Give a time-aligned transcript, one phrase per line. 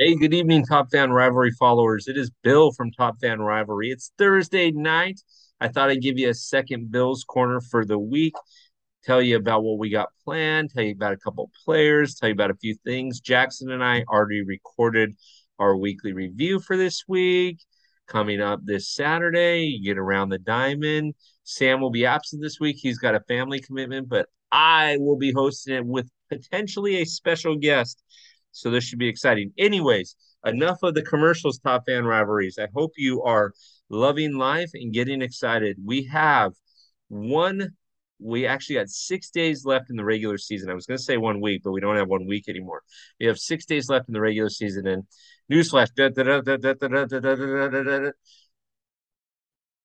[0.00, 2.06] Hey, good evening, Top Fan Rivalry followers.
[2.06, 3.90] It is Bill from Top Fan Rivalry.
[3.90, 5.20] It's Thursday night.
[5.60, 8.34] I thought I'd give you a second Bills corner for the week,
[9.02, 12.32] tell you about what we got planned, tell you about a couple players, tell you
[12.32, 13.18] about a few things.
[13.18, 15.16] Jackson and I already recorded
[15.58, 17.58] our weekly review for this week.
[18.06, 21.16] Coming up this Saturday, you get around the diamond.
[21.42, 22.76] Sam will be absent this week.
[22.78, 27.56] He's got a family commitment, but I will be hosting it with potentially a special
[27.56, 28.00] guest
[28.58, 29.52] so this should be exciting.
[29.58, 32.58] Anyways, enough of the commercials, top fan rivalries.
[32.58, 33.52] I hope you are
[33.88, 35.76] loving life and getting excited.
[35.84, 36.52] We have
[37.08, 37.76] one,
[38.18, 40.70] we actually got six days left in the regular season.
[40.70, 42.82] I was going to say one week, but we don't have one week anymore.
[43.20, 44.86] We have six days left in the regular season.
[44.86, 45.04] And
[45.50, 45.88] newsflash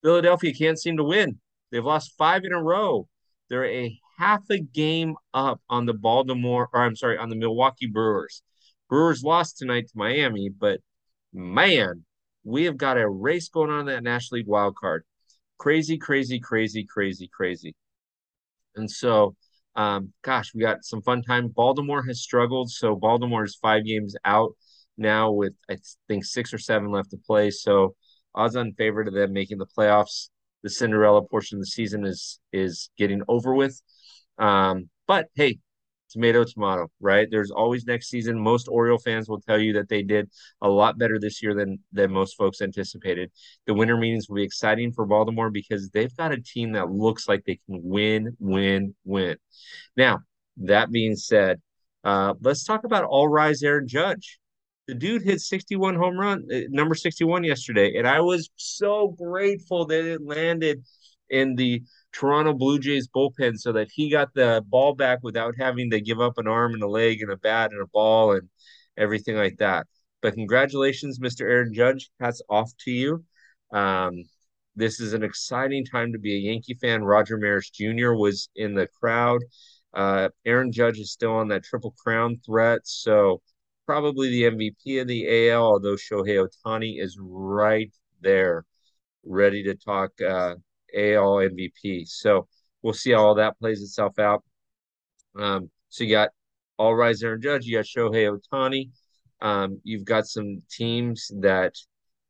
[0.02, 1.40] Philadelphia can't seem to win.
[1.72, 3.08] They've lost five in a row.
[3.50, 7.88] They're a half a game up on the Baltimore, or I'm sorry, on the Milwaukee
[7.88, 8.44] Brewers.
[8.94, 10.80] Brewers lost tonight to Miami, but
[11.34, 12.06] man,
[12.44, 15.04] we have got a race going on in that National League wild card.
[15.58, 17.76] Crazy, crazy, crazy, crazy, crazy.
[18.76, 19.36] And so,
[19.76, 21.48] um, gosh, we got some fun time.
[21.48, 24.52] Baltimore has struggled, so Baltimore is five games out
[24.96, 27.50] now with I think six or seven left to play.
[27.50, 27.96] So
[28.36, 30.30] odds on favor to them making the playoffs.
[30.62, 33.82] The Cinderella portion of the season is is getting over with.
[34.38, 35.58] Um, but hey,
[36.14, 37.28] tomato tomato right?
[37.30, 38.40] There's always next season.
[38.40, 40.30] Most oriole fans will tell you that they did
[40.62, 43.32] a lot better this year than than most folks anticipated.
[43.68, 47.28] The winter meetings will be exciting for baltimore because they've got a team that looks
[47.28, 49.38] like they can win win win.
[49.98, 50.20] Now
[50.58, 51.62] that being said
[52.04, 54.40] uh, let's talk about all rise aaron judge.
[54.88, 59.86] The dude hit 61 home run uh, number 61 yesterday and i was so grateful
[59.86, 60.84] that it landed
[61.30, 61.84] in the
[62.14, 66.22] Toronto Blue Jays bullpen so that he got the ball back without having to give
[66.22, 68.50] up an arm and a leg and a bat and a ball and
[68.98, 69.88] everything like that.
[70.22, 71.42] But congratulations, Mr.
[71.42, 72.10] Aaron Judge.
[72.20, 73.26] Hats off to you.
[73.72, 74.24] Um,
[74.76, 77.04] this is an exciting time to be a Yankee fan.
[77.04, 78.14] Roger Maris Jr.
[78.14, 79.42] was in the crowd.
[79.94, 83.42] Uh, Aaron Judge is still on that triple crown threat, so
[83.86, 85.64] probably the MVP of the AL.
[85.64, 88.66] Although Shohei Ohtani is right there,
[89.24, 90.56] ready to talk uh,
[90.96, 92.08] AL MVP.
[92.08, 92.48] So
[92.82, 94.44] we'll see how all that plays itself out.
[95.38, 96.30] Um, so you got
[96.78, 98.90] all rise Aaron Judge, you got Shohei Ohtani.
[99.42, 101.76] Um, you've got some teams that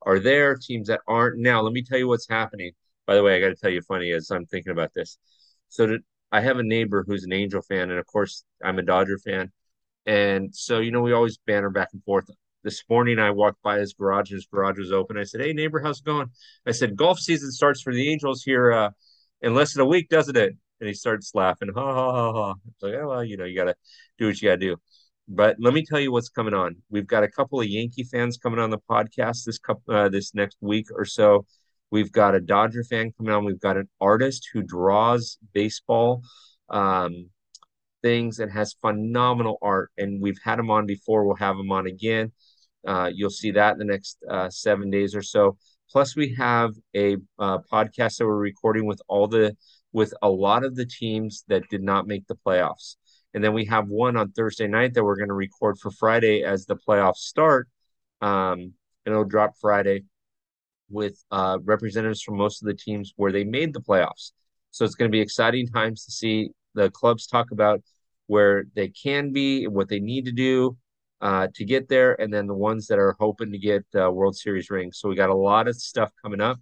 [0.02, 1.40] are there, teams that aren't.
[1.40, 2.72] Now, let me tell you what's happening.
[3.06, 5.18] By the way, I got to tell you funny as I'm thinking about this.
[5.70, 6.00] So to,
[6.32, 9.52] I have a neighbor who's an Angel fan, and of course, I'm a Dodger fan.
[10.06, 12.30] And so, you know, we always banter back and forth
[12.64, 15.18] this morning I walked by his garage, and his garage was open.
[15.18, 16.30] I said, Hey neighbor, how's it going?
[16.66, 18.90] I said, Golf season starts for the Angels here uh,
[19.42, 20.54] in less than a week, doesn't it?
[20.80, 21.70] And he starts laughing.
[21.76, 22.54] Ha ha ha ha.
[22.68, 23.76] It's like, oh well, you know, you gotta
[24.18, 24.78] do what you gotta do.
[25.28, 26.76] But let me tell you what's coming on.
[26.90, 30.34] We've got a couple of Yankee fans coming on the podcast this couple uh, this
[30.34, 31.46] next week or so.
[31.92, 33.46] We've got a Dodger fan coming on.
[33.46, 36.24] We've got an artist who draws baseball
[36.70, 37.30] um,
[38.02, 39.92] things and has phenomenal art.
[39.98, 41.26] And we've had him on before.
[41.26, 42.32] We'll have him on again.
[42.86, 45.58] Uh, you'll see that in the next uh, seven days or so.
[45.92, 49.56] Plus, we have a uh, podcast that we're recording with all the
[49.92, 52.96] with a lot of the teams that did not make the playoffs,
[53.34, 56.44] and then we have one on Thursday night that we're going to record for Friday
[56.44, 57.68] as the playoffs start.
[58.22, 58.74] Um,
[59.06, 60.06] and it'll drop Friday
[60.90, 64.32] with uh, representatives from most of the teams where they made the playoffs.
[64.72, 67.82] So it's going to be exciting times to see the clubs talk about
[68.28, 70.78] where they can be, what they need to do,
[71.24, 74.36] uh, to get there, and then the ones that are hoping to get uh, World
[74.36, 75.00] Series rings.
[75.00, 76.60] So we got a lot of stuff coming up.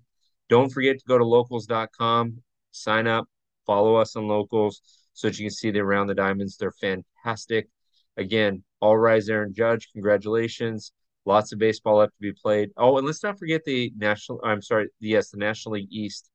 [0.50, 2.38] Don't forget to go to locals.com,
[2.70, 3.26] sign up,
[3.66, 4.82] follow us on locals
[5.14, 6.58] so that you can see the around the diamonds.
[6.58, 7.70] They're fantastic.
[8.18, 9.90] Again, all rise Aaron Judge.
[9.94, 10.92] Congratulations.
[11.26, 12.70] Lots of baseball left to be played.
[12.78, 14.42] Oh, and let's not forget the national.
[14.44, 14.90] I'm sorry.
[15.00, 16.30] Yes, the National League East.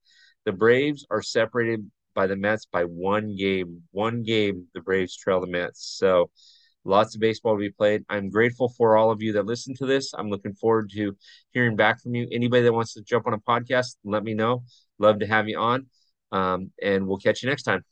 [0.46, 3.82] The Braves are separated by the Mets by one game.
[3.92, 5.96] One game, the Braves trail the Mets.
[5.96, 6.30] So
[6.86, 8.04] lots of baseball to be played.
[8.08, 10.12] I'm grateful for all of you that listen to this.
[10.16, 11.16] I'm looking forward to
[11.50, 12.28] hearing back from you.
[12.30, 14.64] Anybody that wants to jump on a podcast, let me know.
[14.98, 15.86] Love to have you on.
[16.32, 17.84] Um, and we'll catch you next time.